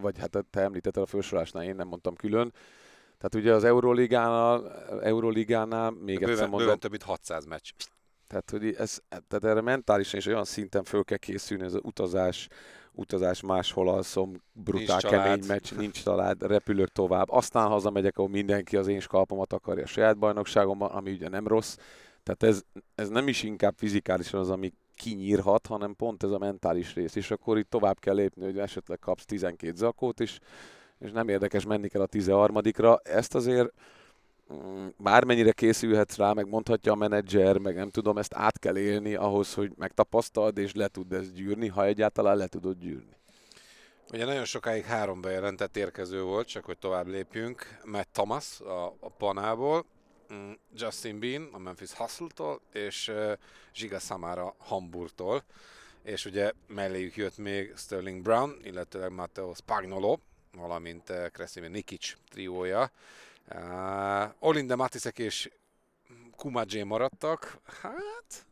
vagy 0.00 0.18
hát 0.18 0.44
te 0.50 0.60
említetted 0.60 1.02
a 1.02 1.06
felsorolásnál, 1.06 1.64
én 1.64 1.74
nem 1.74 1.88
mondtam 1.88 2.14
külön. 2.14 2.52
Tehát 3.16 3.34
ugye 3.34 3.54
az 3.54 3.64
Euroligánál, 3.64 4.72
Euroligánál 5.02 5.90
még 5.90 6.14
egyszer 6.14 6.28
Bőven, 6.28 6.48
mondom, 6.48 6.58
bőven 6.60 6.78
több 6.78 6.90
mint 6.90 7.02
600 7.02 7.44
meccs. 7.44 7.70
Tehát, 8.32 8.50
hogy 8.50 8.74
ez, 8.78 8.98
tehát 9.08 9.44
erre 9.44 9.60
mentálisan 9.60 10.18
is 10.18 10.26
olyan 10.26 10.44
szinten 10.44 10.84
föl 10.84 11.04
kell 11.04 11.16
készülni, 11.16 11.64
ez 11.64 11.74
az 11.74 11.80
utazás, 11.82 12.48
utazás 12.92 13.40
máshol 13.40 13.88
alszom, 13.88 14.42
brutál 14.52 14.86
Nincs 14.86 15.00
család. 15.00 15.24
kemény 15.24 15.46
meccs, 15.46 15.72
nincs 15.74 16.02
család, 16.02 16.42
repülök 16.42 16.88
tovább, 16.88 17.30
aztán 17.30 17.68
hazamegyek, 17.68 18.18
ahol 18.18 18.30
mindenki 18.30 18.76
az 18.76 18.86
én 18.86 19.00
skalpomat 19.00 19.52
akarja 19.52 19.82
a 19.82 19.86
saját 19.86 20.18
bajnokságomban, 20.18 20.90
ami 20.90 21.12
ugye 21.12 21.28
nem 21.28 21.46
rossz. 21.46 21.76
Tehát 22.22 22.42
ez, 22.42 22.62
ez 22.94 23.08
nem 23.08 23.28
is 23.28 23.42
inkább 23.42 23.74
fizikálisan 23.76 24.40
az, 24.40 24.50
ami 24.50 24.72
kinyírhat, 24.94 25.66
hanem 25.66 25.94
pont 25.96 26.22
ez 26.22 26.30
a 26.30 26.38
mentális 26.38 26.94
rész, 26.94 27.14
és 27.14 27.30
akkor 27.30 27.58
itt 27.58 27.70
tovább 27.70 27.98
kell 27.98 28.14
lépni, 28.14 28.44
hogy 28.44 28.58
esetleg 28.58 28.98
kapsz 28.98 29.24
12 29.24 29.74
zakót, 29.74 30.20
és, 30.20 30.38
és 30.98 31.10
nem 31.10 31.28
érdekes 31.28 31.64
menni 31.64 31.88
kell 31.88 32.02
a 32.02 32.08
13-ra. 32.08 32.98
Ezt 33.02 33.34
azért 33.34 33.72
bármennyire 34.96 35.52
készülhetsz 35.52 36.16
rá, 36.16 36.32
meg 36.32 36.48
mondhatja 36.48 36.92
a 36.92 36.96
menedzser, 36.96 37.58
meg 37.58 37.74
nem 37.74 37.90
tudom, 37.90 38.18
ezt 38.18 38.34
át 38.34 38.58
kell 38.58 38.76
élni 38.76 39.14
ahhoz, 39.14 39.54
hogy 39.54 39.72
megtapasztald, 39.76 40.58
és 40.58 40.72
le 40.74 40.88
tud 40.88 41.12
ezt 41.12 41.32
gyűrni, 41.32 41.68
ha 41.68 41.84
egyáltalán 41.84 42.36
le 42.36 42.46
tudod 42.46 42.78
gyűrni. 42.78 43.16
Ugye 44.12 44.24
nagyon 44.24 44.44
sokáig 44.44 44.84
három 44.84 45.20
bejelentett 45.20 45.76
érkező 45.76 46.22
volt, 46.22 46.48
csak 46.48 46.64
hogy 46.64 46.78
tovább 46.78 47.06
lépjünk. 47.06 47.78
Matt 47.84 48.08
Thomas 48.12 48.60
a, 48.60 48.86
a 48.86 49.08
Panából, 49.18 49.84
mm, 50.32 50.52
Justin 50.74 51.18
Bean 51.18 51.48
a 51.52 51.58
Memphis 51.58 51.92
Hustle-tól, 51.92 52.60
és 52.72 53.08
uh, 53.08 53.32
Zsiga 53.74 53.98
Samara 53.98 54.54
Hamburgtól. 54.58 55.44
És 56.02 56.24
ugye 56.24 56.52
melléjük 56.66 57.16
jött 57.16 57.36
még 57.36 57.72
Sterling 57.76 58.22
Brown, 58.22 58.56
illetőleg 58.62 59.12
Matteo 59.12 59.54
Spagnolo, 59.54 60.16
valamint 60.56 61.10
uh, 61.10 61.26
Kresimir 61.26 61.70
Nikic 61.70 62.12
triója. 62.30 62.90
Uh, 63.50 64.30
Olinde 64.38 64.74
Matisek 64.76 65.18
és 65.18 65.50
Kumadzsé 66.36 66.82
maradtak. 66.82 67.58
Hát, 67.82 68.46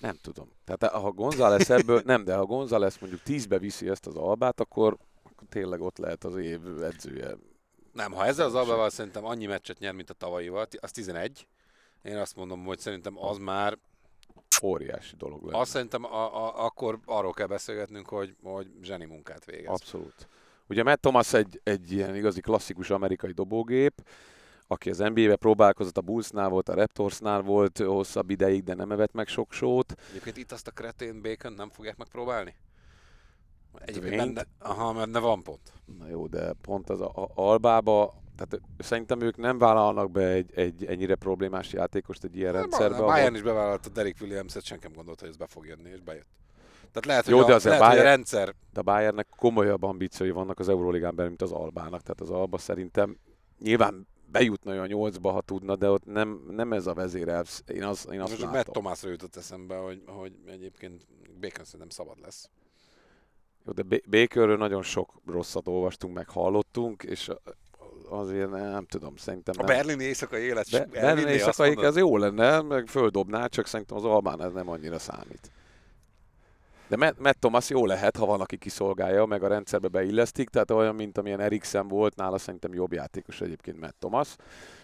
Nem 0.00 0.16
tudom. 0.22 0.48
Tehát 0.64 0.94
ha 0.94 1.10
González 1.10 1.70
ebből, 1.70 2.02
nem, 2.04 2.24
de 2.24 2.34
ha 2.36 2.44
González 2.44 2.96
mondjuk 3.00 3.22
tízbe 3.22 3.58
viszi 3.58 3.88
ezt 3.88 4.06
az 4.06 4.16
albát, 4.16 4.60
akkor, 4.60 4.96
akkor 5.22 5.48
tényleg 5.48 5.80
ott 5.80 5.98
lehet 5.98 6.24
az 6.24 6.36
év 6.36 6.82
edzője. 6.82 7.36
Nem, 7.92 8.12
ha 8.12 8.24
ezzel 8.26 8.46
az 8.46 8.54
albával 8.54 8.90
szerintem 8.90 9.24
annyi 9.24 9.46
meccset 9.46 9.78
nyer, 9.78 9.92
mint 9.92 10.10
a 10.10 10.14
tavalyival, 10.14 10.66
az 10.80 10.90
11. 10.90 11.46
Én 12.02 12.16
azt 12.16 12.36
mondom, 12.36 12.64
hogy 12.64 12.78
szerintem 12.78 13.18
az 13.18 13.38
már 13.38 13.78
óriási 14.62 15.16
dolog 15.16 15.44
lenne. 15.44 15.58
Azt 15.58 15.70
szerintem 15.70 16.04
a, 16.04 16.46
a, 16.46 16.64
akkor 16.64 16.98
arról 17.04 17.32
kell 17.32 17.46
beszélgetnünk, 17.46 18.08
hogy, 18.08 18.36
hogy 18.42 18.70
zseni 18.82 19.04
munkát 19.04 19.44
végez. 19.44 19.72
Abszolút. 19.72 20.28
Ugye 20.68 20.82
Matt 20.82 21.00
Thomas 21.00 21.32
egy, 21.32 21.60
egy 21.64 21.92
ilyen 21.92 22.16
igazi 22.16 22.40
klasszikus 22.40 22.90
amerikai 22.90 23.32
dobógép, 23.32 24.02
aki 24.66 24.90
az 24.90 24.98
NBA-be 24.98 25.36
próbálkozott, 25.36 25.96
a 25.96 26.00
Bullsnál 26.00 26.48
volt, 26.48 26.68
a 26.68 26.74
Raptorsnál 26.74 27.40
volt 27.40 27.78
hosszabb 27.78 28.30
ideig, 28.30 28.62
de 28.62 28.74
nem 28.74 28.92
evett 28.92 29.12
meg 29.12 29.26
sok 29.26 29.52
sót. 29.52 29.94
Egyébként 30.10 30.36
itt 30.36 30.52
azt 30.52 30.66
a 30.66 30.70
kretén 30.70 31.22
bacon 31.22 31.52
nem 31.52 31.70
fogják 31.70 31.96
megpróbálni? 31.96 32.54
Egyébként 33.78 34.16
benne, 34.16 34.46
aha, 34.58 34.92
mert 34.92 35.10
ne 35.10 35.18
van 35.18 35.42
pont. 35.42 35.72
Na 35.98 36.08
jó, 36.08 36.26
de 36.26 36.52
pont 36.52 36.90
az 36.90 37.00
a, 37.00 37.12
a 37.14 37.30
Albába, 37.34 38.14
tehát 38.36 38.60
szerintem 38.78 39.20
ők 39.20 39.36
nem 39.36 39.58
vállalnak 39.58 40.10
be 40.10 40.26
egy, 40.28 40.52
egy 40.54 40.84
ennyire 40.84 41.14
problémás 41.14 41.72
játékost 41.72 42.24
egy 42.24 42.36
ilyen 42.36 42.52
nem, 42.52 42.60
rendszerbe. 42.60 42.96
A 42.96 43.04
Bayern 43.04 43.34
is 43.34 43.42
bevállalta 43.42 43.88
Derek 43.88 44.16
Williams-et, 44.20 44.64
senki 44.64 44.84
nem 44.84 44.96
gondolta, 44.96 45.20
hogy 45.20 45.30
ez 45.30 45.36
be 45.36 45.46
fog 45.46 45.66
jönni, 45.66 45.90
és 45.90 46.00
bejött. 46.00 46.28
Tehát 46.92 47.06
lehet, 47.06 47.26
Jó, 47.26 47.36
hogy, 47.36 47.46
de 47.46 47.54
a, 47.54 47.60
lehet, 47.62 47.80
Bayern, 47.80 47.96
hogy 47.96 48.06
a 48.06 48.10
rendszer... 48.10 48.54
De 48.72 48.80
a 48.80 48.82
Bayernnek 48.82 49.26
komolyabb 49.36 49.82
ambíciói 49.82 50.30
vannak 50.30 50.58
az 50.58 50.68
Euróligán 50.68 51.14
belül, 51.14 51.30
mint 51.30 51.42
az 51.42 51.52
Albának. 51.52 52.02
Tehát 52.02 52.20
az 52.20 52.30
Alba 52.30 52.58
szerintem 52.58 53.18
nyilván 53.58 54.06
bejutna 54.32 54.70
olyan 54.70 54.86
nyolcba, 54.86 55.30
ha 55.30 55.40
tudna, 55.40 55.76
de 55.76 55.90
ott 55.90 56.04
nem, 56.04 56.40
nem 56.50 56.72
ez 56.72 56.86
a 56.86 56.94
vezérelv. 56.94 57.48
Én, 57.66 57.82
az, 57.84 58.06
én 58.12 58.20
azt 58.20 58.30
Most 58.30 58.42
látom. 58.42 58.56
Matt 58.56 58.66
Tomásra 58.66 59.10
jutott 59.10 59.36
eszembe, 59.36 59.76
hogy, 59.76 60.02
hogy 60.06 60.32
egyébként 60.46 61.06
Bacon 61.40 61.64
szerintem 61.64 61.88
szabad 61.88 62.20
lesz. 62.20 62.48
Jó, 63.66 63.72
de 63.72 64.00
Bakerről 64.10 64.56
nagyon 64.56 64.82
sok 64.82 65.20
rosszat 65.26 65.68
olvastunk, 65.68 66.14
meg 66.14 66.28
hallottunk, 66.28 67.02
és 67.02 67.30
azért 68.08 68.50
nem, 68.50 68.70
nem 68.70 68.86
tudom, 68.86 69.16
szerintem 69.16 69.54
A 69.58 69.64
berlini 69.64 70.04
éjszakai 70.04 70.42
élet 70.42 70.70
Be, 70.70 70.84
Berlini 70.84 71.30
éjszakai 71.30 71.74
az 71.74 71.96
jó 71.96 72.16
lenne, 72.16 72.60
meg 72.60 72.86
földobná, 72.86 73.46
csak 73.46 73.66
szerintem 73.66 73.96
az 73.96 74.04
Albán 74.04 74.42
ez 74.42 74.52
nem 74.52 74.68
annyira 74.68 74.98
számít. 74.98 75.50
De 76.88 76.96
Matt, 76.96 77.18
Matt 77.18 77.40
Thomas 77.40 77.70
jó 77.70 77.86
lehet, 77.86 78.16
ha 78.16 78.26
van, 78.26 78.40
aki 78.40 78.56
kiszolgálja, 78.56 79.24
meg 79.24 79.42
a 79.42 79.48
rendszerbe 79.48 79.88
beillesztik, 79.88 80.48
tehát 80.48 80.70
olyan, 80.70 80.94
mint 80.94 81.18
amilyen 81.18 81.40
Eriksen 81.40 81.88
volt, 81.88 82.16
nála 82.16 82.38
szerintem 82.38 82.74
jobb 82.74 82.92
játékos 82.92 83.40
egyébként 83.40 83.80
Matt 83.80 83.96
Thomas. 83.98 84.36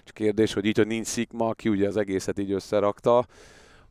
Csak 0.05 0.15
kérdés, 0.15 0.53
hogy 0.53 0.65
így, 0.65 0.77
hogy 0.77 0.87
nincs 0.87 1.07
Szikma, 1.07 1.49
aki 1.49 1.69
ugye 1.69 1.87
az 1.89 1.97
egészet 1.97 2.39
így 2.39 2.53
összerakta, 2.53 3.27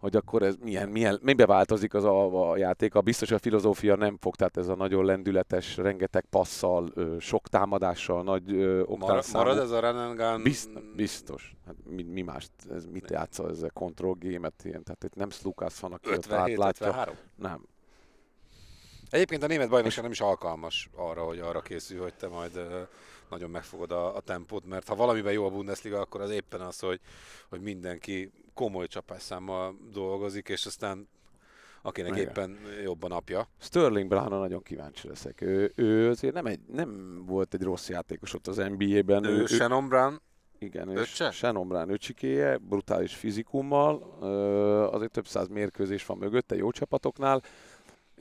hogy 0.02 0.16
akkor 0.16 0.44
ez 0.44 0.56
milyen, 0.62 0.90
milyen, 0.90 1.20
mibe 1.22 1.46
változik 1.46 1.94
az 1.94 2.04
a, 2.04 2.50
a 2.52 2.58
játék. 2.58 2.96
A 2.96 3.02
biztos 3.02 3.32
a 3.32 3.38
filozófia 3.38 3.96
nem 3.96 4.18
fog, 4.20 4.36
tehát 4.36 4.58
ez 4.58 4.68
a 4.68 4.76
nagyon 4.76 5.06
lendületes, 5.06 5.78
rengeteg 5.78 6.26
passzal, 6.30 6.94
sok 7.20 7.48
támadással, 7.48 8.24
nagy 8.24 8.56
Mar- 8.98 9.32
Marad 9.32 9.58
ez 9.58 9.72
a 9.72 9.80
run 9.80 10.44
Bizt, 10.44 10.96
biztos. 10.96 11.56
Hát 11.66 11.76
mi, 11.90 12.04
mi 12.04 12.22
más, 12.22 12.48
ez 12.70 12.86
mit 12.86 13.12
játsza 13.12 13.50
ez 13.50 13.62
a 13.62 13.70
control 13.74 14.18
game-et, 14.20 14.62
ilyen, 14.64 14.84
tehát 14.84 15.04
itt 15.04 15.16
nem 15.16 15.30
Slukász 15.30 15.80
van, 15.80 15.92
aki 15.92 16.10
57, 16.10 16.58
ott 16.58 16.64
látja. 16.64 16.88
53? 16.88 17.16
Nem, 17.36 17.66
Egyébként 19.12 19.44
a 19.44 19.48
német 19.48 19.70
bajnokság 19.70 20.04
nem 20.04 20.12
is 20.12 20.22
alkalmas 20.22 20.90
arra, 20.96 21.24
hogy 21.24 21.40
arra 21.40 21.62
készül, 21.62 22.02
hogy 22.02 22.14
te 22.14 22.28
majd 22.28 22.60
nagyon 23.30 23.50
megfogod 23.50 23.92
a, 23.92 24.16
a 24.16 24.20
tempót, 24.20 24.66
mert 24.66 24.88
ha 24.88 24.96
valamiben 24.96 25.34
jó 25.34 25.46
a 25.46 25.50
Bundesliga, 25.50 26.00
akkor 26.00 26.22
az 26.22 26.30
éppen 26.30 26.62
az, 26.62 26.80
hogy, 26.80 27.00
hogy 27.50 27.62
mindenki 27.62 28.32
komoly 28.54 28.88
csapásszámmal 28.88 29.76
dolgozik, 29.92 30.50
és 30.50 30.66
aztán 30.66 31.08
akinek 31.82 32.12
Igen. 32.12 32.22
éppen 32.22 32.60
jobb 32.84 33.04
a 33.04 33.08
napja. 33.08 33.48
Sterling 33.60 34.08
Brown 34.08 34.40
nagyon 34.40 34.64
kíváncsi 34.64 35.08
leszek. 35.08 35.42
Ő, 35.42 35.72
ő 35.76 36.10
azért 36.10 36.34
nem, 36.34 36.46
egy, 36.46 36.60
nem 36.68 37.22
volt 37.26 37.54
egy 37.54 37.62
rossz 37.62 37.90
játékos 37.90 38.34
ott 38.34 38.48
az 38.48 38.58
NBA-ben. 38.58 39.24
Ő, 39.24 39.40
ő 39.40 39.46
Shannon 39.46 39.88
Brown 39.88 40.22
igen, 40.60 40.98
és 40.98 41.24
Shannon 41.32 41.68
Brown 41.68 41.90
öcsikéje, 41.90 42.58
brutális 42.58 43.16
fizikummal, 43.16 44.02
azért 44.92 45.12
több 45.12 45.28
száz 45.28 45.48
mérkőzés 45.48 46.06
van 46.06 46.18
mögötte 46.18 46.56
jó 46.56 46.72
csapatoknál, 46.72 47.42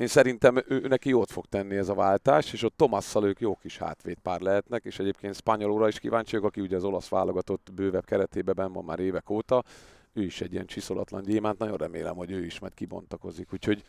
én 0.00 0.06
szerintem 0.06 0.64
ő, 0.68 0.86
neki 0.88 1.08
jót 1.08 1.30
fog 1.30 1.46
tenni 1.46 1.76
ez 1.76 1.88
a 1.88 1.94
váltás, 1.94 2.52
és 2.52 2.62
ott 2.62 2.76
Tomasszal 2.76 3.24
ők 3.24 3.40
jó 3.40 3.54
kis 3.54 3.78
hátvédpár 3.78 4.40
lehetnek, 4.40 4.84
és 4.84 4.98
egyébként 4.98 5.34
Spanyolóra 5.34 5.88
is 5.88 5.98
kíváncsi 5.98 6.30
vagyok, 6.36 6.46
aki 6.46 6.60
ugye 6.60 6.76
az 6.76 6.84
olasz 6.84 7.08
válogatott 7.08 7.70
bővebb 7.74 8.04
keretében 8.04 8.54
ben 8.54 8.72
van 8.72 8.84
már 8.84 8.98
évek 8.98 9.30
óta, 9.30 9.64
ő 10.12 10.22
is 10.22 10.40
egy 10.40 10.52
ilyen 10.52 10.66
csiszolatlan 10.66 11.22
gyémánt, 11.22 11.58
nagyon 11.58 11.76
remélem, 11.76 12.16
hogy 12.16 12.30
ő 12.30 12.44
is 12.44 12.58
majd 12.58 12.74
kibontakozik, 12.74 13.52
úgyhogy 13.52 13.84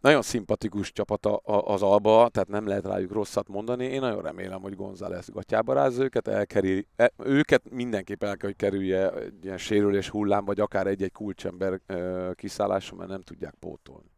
nagyon 0.00 0.22
szimpatikus 0.22 0.92
csapat 0.92 1.26
az 1.44 1.82
Alba, 1.82 2.28
tehát 2.32 2.48
nem 2.48 2.66
lehet 2.66 2.86
rájuk 2.86 3.12
rosszat 3.12 3.48
mondani. 3.48 3.84
Én 3.84 4.00
nagyon 4.00 4.22
remélem, 4.22 4.60
hogy 4.60 4.76
González 4.76 5.28
gatyába 5.28 5.72
ráz 5.72 5.98
őket, 5.98 6.28
elkerül, 6.28 6.82
e, 6.96 7.12
őket 7.16 7.70
mindenképp 7.70 8.22
el 8.22 8.36
kell, 8.36 8.48
hogy 8.48 8.58
kerülje 8.58 9.12
egy 9.12 9.44
ilyen 9.44 9.58
sérülés 9.58 10.08
hullám, 10.08 10.44
vagy 10.44 10.60
akár 10.60 10.86
egy-egy 10.86 11.12
kulcsember 11.12 11.80
kiszállása, 12.34 12.94
mert 12.94 13.10
nem 13.10 13.22
tudják 13.22 13.54
pótolni. 13.60 14.12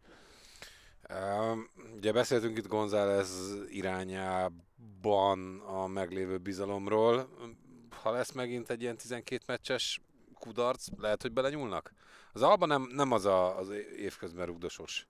Ugye 1.97 2.13
beszéltünk 2.13 2.59
itt 2.59 2.67
González 2.67 3.55
irányában 3.69 5.61
a 5.61 5.87
meglévő 5.87 6.39
bizalomról. 6.39 7.29
Ha 7.91 8.11
lesz 8.11 8.33
megint 8.33 8.71
egy 8.71 8.83
ilyen 8.83 8.97
12 8.97 9.43
meccses 9.47 10.01
kudarc, 10.39 10.87
lehet, 10.97 11.23
hogy 11.23 11.33
belenyúlnak? 11.33 11.93
Az 12.33 12.43
Alba 12.43 12.67
nem, 12.67 12.89
nem 12.93 13.13
az 13.13 13.25
a, 13.25 13.59
az 13.59 13.71
évközben 13.97 14.47
rugdosos. 14.47 15.07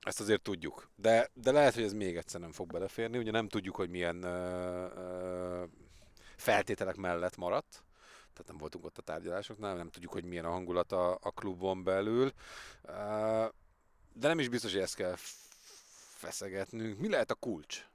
Ezt 0.00 0.20
azért 0.20 0.42
tudjuk. 0.42 0.90
De, 0.96 1.30
de 1.34 1.52
lehet, 1.52 1.74
hogy 1.74 1.82
ez 1.82 1.92
még 1.92 2.16
egyszer 2.16 2.40
nem 2.40 2.52
fog 2.52 2.72
beleférni. 2.72 3.18
Ugye 3.18 3.30
nem 3.30 3.48
tudjuk, 3.48 3.76
hogy 3.76 3.90
milyen 3.90 4.22
ö, 4.22 4.86
ö, 4.94 5.64
feltételek 6.36 6.96
mellett 6.96 7.36
maradt. 7.36 7.84
Tehát 8.32 8.46
nem 8.46 8.56
voltunk 8.56 8.84
ott 8.84 8.98
a 8.98 9.02
tárgyalásoknál, 9.02 9.76
nem 9.76 9.90
tudjuk, 9.90 10.12
hogy 10.12 10.24
milyen 10.24 10.44
a 10.44 10.50
hangulat 10.50 10.92
a, 10.92 11.12
a 11.12 11.30
klubon 11.30 11.84
belül. 11.84 12.32
Ö, 12.82 13.46
de 14.18 14.28
nem 14.28 14.38
is 14.38 14.48
biztos, 14.48 14.72
hogy 14.72 14.80
ezt 14.80 14.94
kell 14.94 15.14
feszegetnünk. 16.14 16.98
Mi 16.98 17.08
lehet 17.08 17.30
a 17.30 17.34
kulcs 17.34 17.86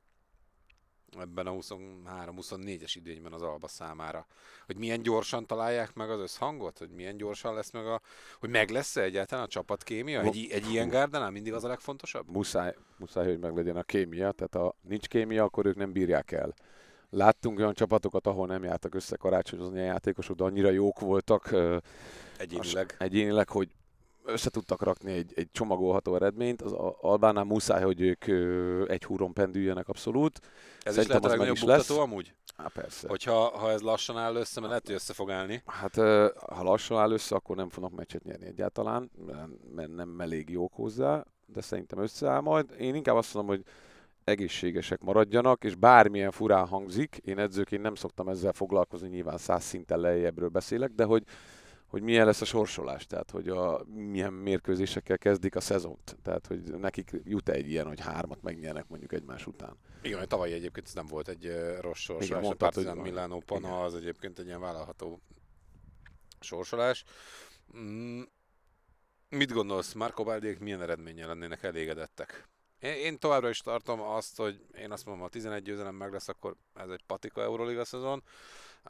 ebben 1.20 1.48
a 1.48 1.52
23-24-es 1.52 2.92
idényben 2.96 3.34
az 3.34 3.42
Alba 3.42 3.68
számára? 3.68 4.28
Hogy 4.66 4.78
milyen 4.78 5.02
gyorsan 5.02 5.46
találják 5.46 5.94
meg 5.94 6.10
az 6.10 6.20
összhangot? 6.20 6.78
Hogy 6.78 6.90
milyen 6.90 7.18
gyorsan 7.18 7.54
lesz 7.54 7.72
meg 7.72 7.86
a... 7.86 8.02
Hogy 8.40 8.50
meg 8.50 8.70
lesz-e 8.70 9.02
egyáltalán 9.02 9.44
a 9.44 9.48
csapatkémia? 9.48 10.22
Egy, 10.22 10.48
egy 10.52 10.72
ilyen 10.72 10.90
gárdánál 10.90 11.32
mindig 11.32 11.54
az 11.54 11.64
a 11.64 11.68
legfontosabb? 11.68 12.30
Muszáj, 12.30 12.76
muszáj, 12.98 13.26
hogy 13.26 13.40
meg 13.40 13.56
legyen 13.56 13.78
a 13.78 13.84
kémia. 13.84 14.32
Tehát 14.32 14.54
ha 14.54 14.76
nincs 14.82 15.08
kémia, 15.08 15.44
akkor 15.44 15.66
ők 15.66 15.76
nem 15.76 15.92
bírják 15.92 16.32
el. 16.32 16.54
Láttunk 17.10 17.60
olyan 17.60 17.74
csapatokat, 17.74 18.28
ahol 18.28 18.48
nem 18.48 18.64
jártak 18.64 18.96
össze 18.96 19.16
karácsonyozni 19.16 19.80
a 19.80 19.84
játékosok, 19.84 20.38
de 20.38 20.44
annyira 20.44 20.70
jók 20.70 21.00
voltak 21.00 21.56
egyénileg, 22.38 22.96
egyénileg 23.00 23.50
hogy 23.50 23.70
össze 24.26 24.50
tudtak 24.50 24.84
rakni 24.84 25.12
egy, 25.12 25.32
egy 25.36 25.48
csomagolható 25.52 26.16
eredményt, 26.16 26.62
az 26.62 26.72
Albánál 27.02 27.44
muszáj, 27.44 27.84
hogy 27.84 28.02
ők 28.02 28.26
egy 28.90 29.04
húron 29.04 29.34
pendüljenek 29.34 29.88
abszolút. 29.88 30.40
Ez 30.84 30.94
Szerintem 30.94 31.02
is 31.02 31.08
lehet 31.08 31.24
a 31.24 31.28
legnagyobb 31.28 31.60
buktató 31.60 32.02
amúgy? 32.02 32.34
Há, 32.58 32.68
persze. 32.74 33.08
Hogyha 33.08 33.58
ha 33.58 33.72
ez 33.72 33.82
lassan 33.82 34.18
áll 34.18 34.36
össze, 34.36 34.60
mert 34.60 34.70
lehet, 34.70 34.86
hogy 34.86 34.96
össze 34.96 35.14
fog 35.14 35.32
állni. 35.32 35.64
Hát 35.66 35.96
ha 36.36 36.64
lassan 36.64 37.00
áll 37.00 37.12
össze, 37.12 37.36
akkor 37.36 37.56
nem 37.56 37.70
fognak 37.70 37.92
meccset 37.92 38.24
nyerni 38.24 38.46
egyáltalán, 38.46 39.12
mert 39.76 39.96
nem 39.96 40.22
elég 40.22 40.50
jók 40.50 40.74
hozzá, 40.74 41.26
de 41.46 41.62
szerintem 41.62 42.00
összeáll 42.00 42.42
majd. 42.42 42.76
Én 42.80 42.96
inkább 42.96 43.16
azt 43.16 43.34
mondom, 43.34 43.56
hogy 43.56 43.66
egészségesek 44.24 45.02
maradjanak, 45.02 45.64
és 45.64 45.76
bármilyen 45.76 46.32
furán 46.32 46.68
hangzik, 46.68 47.22
én 47.24 47.40
edzőként 47.40 47.82
nem 47.82 47.96
szoktam 47.96 48.28
ezzel 48.28 48.54
foglalkozni, 48.54 49.08
nyilván 49.08 49.38
száz 49.38 49.64
szinten 49.64 50.00
lejjebbről 50.00 50.50
beszélek, 50.50 50.92
de 50.92 51.04
hogy 51.04 51.24
hogy 51.92 52.02
milyen 52.02 52.26
lesz 52.26 52.42
a 52.42 52.46
sorsolás, 52.46 53.06
tehát 53.06 53.32
hogy 53.32 53.50
a, 53.50 53.84
milyen 53.86 54.34
mérkőzésekkel 54.34 55.18
kezdik 55.18 55.56
a 55.56 55.60
szezont, 55.60 56.18
tehát 56.24 56.48
hogy 56.48 56.62
nekik 56.62 57.12
jut 57.24 57.50
egy 57.50 57.70
ilyen, 57.70 57.88
hogy 57.88 58.00
hármat 58.00 58.42
megnyernek 58.42 58.88
mondjuk 58.88 59.14
egymás 59.14 59.48
után. 59.48 59.78
Igen, 60.02 60.18
mert 60.18 60.30
tavaly 60.30 60.52
egyébként 60.52 60.88
ez 60.88 60.94
nem 60.94 61.06
volt 61.06 61.28
egy 61.28 61.46
uh, 61.46 61.80
rossz 61.80 62.00
sorsolás, 62.00 62.28
Igen, 62.28 62.42
mondtad, 62.42 62.68
a 62.68 62.72
Partizan 62.72 62.98
Milánó 62.98 63.40
Pana 63.46 63.84
az 63.84 63.96
egyébként 63.96 64.40
egy 64.40 64.46
ilyen 64.46 64.60
vállalható 64.60 65.22
sorsolás. 66.40 67.04
Mm, 67.78 68.22
mit 69.30 69.52
gondolsz, 69.52 69.94
Marco 69.94 70.24
Baldiék 70.24 70.60
milyen 70.60 70.82
eredménnyel 70.82 71.28
lennének 71.28 71.64
elégedettek? 71.64 72.48
Én, 72.80 72.94
én 72.94 73.20
továbbra 73.20 73.50
is 73.50 73.60
tartom 73.60 74.02
azt, 74.02 74.38
hogy 74.38 74.66
én 74.78 74.92
azt 74.92 75.06
mondom, 75.06 75.24
ha 75.24 75.30
11 75.30 75.64
győzelem 75.64 75.96
meg 75.96 76.12
lesz, 76.12 76.28
akkor 76.28 76.56
ez 76.74 76.90
egy 76.90 77.04
patika 77.06 77.42
Euroliga 77.42 77.86
szezon. 77.86 78.24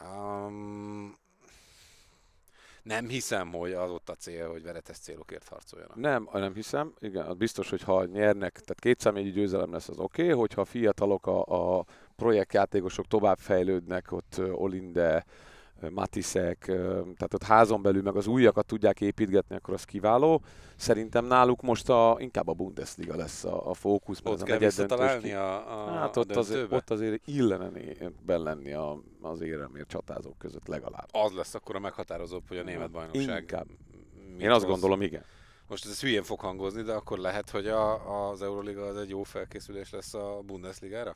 Um, 0.02 1.20
nem 2.84 3.08
hiszem, 3.08 3.52
hogy 3.52 3.72
az 3.72 3.90
ott 3.90 4.10
a 4.10 4.16
cél, 4.16 4.50
hogy 4.50 4.64
veretes 4.64 4.98
célokért 4.98 5.48
harcoljanak. 5.48 5.96
Nem, 5.96 6.30
nem 6.34 6.54
hiszem. 6.54 6.94
Igen, 7.00 7.38
biztos, 7.38 7.70
hogy 7.70 7.82
ha 7.82 8.06
nyernek, 8.06 8.52
tehát 8.52 8.80
két 8.80 9.00
számjegyű 9.00 9.32
győzelem 9.32 9.72
lesz, 9.72 9.90
az 9.90 10.00
oké. 10.00 10.24
Okay. 10.24 10.36
Hogyha 10.36 10.66
fiatalok, 10.66 11.28
a, 11.28 11.78
a 11.78 11.86
projektjátékosok 12.16 13.08
tovább 13.08 13.38
fejlődnek, 13.38 14.12
ott 14.12 14.42
Olinde, 14.54 15.26
Matiszek, 15.90 16.58
tehát 16.66 17.34
ott 17.34 17.44
házon 17.44 17.82
belül 17.82 18.02
meg 18.02 18.16
az 18.16 18.28
újakat 18.28 18.66
tudják 18.66 19.02
építgetni, 19.02 19.56
akkor 19.56 19.74
az 19.74 19.84
kiváló. 19.84 20.42
Szerintem 20.76 21.26
náluk 21.26 21.62
most 21.62 21.90
a, 21.90 22.16
inkább 22.20 22.48
a 22.48 22.54
Bundesliga 22.54 23.16
lesz 23.16 23.44
a, 23.44 23.70
a 23.70 23.74
fókusz. 23.74 24.20
Ott 24.24 24.44
kell 24.44 24.58
visszatalálni 24.58 25.32
a, 25.32 25.56
a, 25.56 25.92
Hát 25.92 26.18
ott, 26.18 26.36
a 26.36 26.40
azért, 26.40 26.72
ott 26.72 26.90
azért 26.90 27.28
illene 27.28 27.70
ben 28.26 28.42
lenni 28.42 28.74
a, 28.74 29.02
az 29.22 29.42
éremért 29.42 29.88
csatázók 29.88 30.38
között 30.38 30.68
legalább. 30.68 31.08
Az 31.12 31.32
lesz 31.34 31.54
akkor 31.54 31.76
a 31.76 31.80
meghatározóbb, 31.80 32.44
hogy 32.48 32.58
a 32.58 32.64
német 32.64 32.92
bajnokság. 32.92 33.42
Inkább. 33.42 33.68
Én 34.38 34.52
azt 34.52 34.66
gondolom, 34.66 35.02
igen. 35.02 35.24
Most 35.68 35.86
ez 35.86 36.02
hülyén 36.02 36.24
fog 36.24 36.40
hangozni, 36.40 36.82
de 36.82 36.94
akkor 36.94 37.18
lehet, 37.18 37.50
hogy 37.50 37.68
a, 37.68 38.30
az 38.30 38.42
Euroliga 38.42 38.86
az 38.86 38.98
egy 38.98 39.10
jó 39.10 39.24
felkészülés 39.24 39.92
lesz 39.92 40.14
a 40.14 40.42
Bundesligára? 40.46 41.16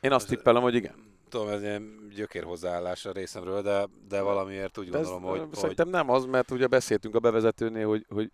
Én 0.00 0.12
azt 0.12 0.28
tippelem, 0.28 0.62
hogy 0.62 0.74
igen 0.74 1.07
tudom, 1.28 1.48
ez 1.48 1.62
ilyen 1.62 2.08
gyökér 2.14 2.44
hozzáállás 2.44 3.06
a 3.06 3.12
részemről, 3.12 3.62
de, 3.62 3.88
de 4.08 4.20
valamiért 4.20 4.78
úgy 4.78 4.90
gondolom, 4.90 5.24
ez, 5.24 5.30
hogy... 5.30 5.48
Szerintem 5.52 5.88
nem 5.88 6.10
az, 6.10 6.24
mert 6.24 6.50
ugye 6.50 6.66
beszéltünk 6.66 7.14
a 7.14 7.20
bevezetőnél, 7.20 7.86
hogy, 7.86 8.06
hogy 8.08 8.30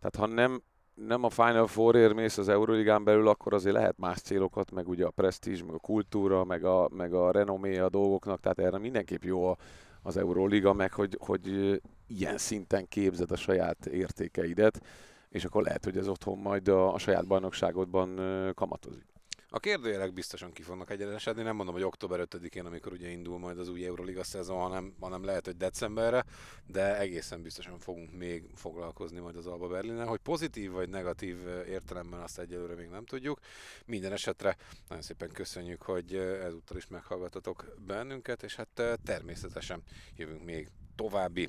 tehát 0.00 0.16
ha 0.16 0.34
nem, 0.34 0.62
nem 0.94 1.24
a 1.24 1.30
Final 1.30 1.66
Four-ért 1.66 2.14
mész 2.14 2.38
az 2.38 2.48
Euroligán 2.48 3.04
belül, 3.04 3.28
akkor 3.28 3.54
azért 3.54 3.74
lehet 3.74 3.98
más 3.98 4.18
célokat, 4.18 4.70
meg 4.70 4.88
ugye 4.88 5.04
a 5.04 5.10
presztízs, 5.10 5.62
meg 5.62 5.74
a 5.74 5.78
kultúra, 5.78 6.44
meg 6.44 6.64
a, 6.64 6.88
meg 6.92 7.14
a 7.14 7.30
renomé 7.30 7.78
a 7.78 7.88
dolgoknak, 7.88 8.40
tehát 8.40 8.58
erre 8.58 8.78
mindenképp 8.78 9.22
jó 9.22 9.48
a, 9.48 9.56
az 10.02 10.16
Euroliga, 10.16 10.72
meg 10.72 10.92
hogy, 10.92 11.18
hogy 11.20 11.80
ilyen 12.06 12.38
szinten 12.38 12.88
képzed 12.88 13.30
a 13.30 13.36
saját 13.36 13.86
értékeidet, 13.86 14.80
és 15.28 15.44
akkor 15.44 15.62
lehet, 15.62 15.84
hogy 15.84 15.96
ez 15.96 16.08
otthon 16.08 16.38
majd 16.38 16.68
a, 16.68 16.94
a 16.94 16.98
saját 16.98 17.26
bajnokságodban 17.26 18.20
kamatozik. 18.54 19.11
A 19.54 19.60
kérdőjelek 19.60 20.12
biztosan 20.12 20.52
ki 20.52 20.62
fognak 20.62 20.90
egyenesedni, 20.90 21.42
nem 21.42 21.56
mondom, 21.56 21.74
hogy 21.74 21.84
október 21.84 22.20
5-én, 22.30 22.64
amikor 22.64 22.92
ugye 22.92 23.08
indul 23.08 23.38
majd 23.38 23.58
az 23.58 23.68
új 23.68 23.86
Euroliga 23.86 24.24
szezon, 24.24 24.60
hanem, 24.60 24.94
hanem 25.00 25.24
lehet, 25.24 25.44
hogy 25.44 25.56
decemberre, 25.56 26.24
de 26.66 26.98
egészen 26.98 27.42
biztosan 27.42 27.78
fogunk 27.78 28.12
még 28.12 28.44
foglalkozni 28.54 29.20
majd 29.20 29.36
az 29.36 29.46
Alba 29.46 29.68
Berlinen, 29.68 30.06
hogy 30.06 30.18
pozitív 30.18 30.70
vagy 30.70 30.88
negatív 30.88 31.36
értelemben 31.68 32.20
azt 32.20 32.38
egyelőre 32.38 32.74
még 32.74 32.88
nem 32.88 33.04
tudjuk. 33.04 33.38
Minden 33.84 34.12
esetre 34.12 34.56
nagyon 34.88 35.04
szépen 35.04 35.30
köszönjük, 35.30 35.82
hogy 35.82 36.14
ezúttal 36.16 36.76
is 36.76 36.86
meghallgatatok 36.86 37.74
bennünket, 37.86 38.42
és 38.42 38.56
hát 38.56 38.98
természetesen 39.04 39.82
jövünk 40.16 40.44
még 40.44 40.68
további 40.96 41.48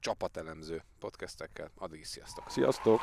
csapatelemző 0.00 0.82
podcastekkel. 0.98 1.70
Addig 1.74 2.00
is 2.00 2.06
sziasztok! 2.06 2.50
Sziasztok! 2.50 3.00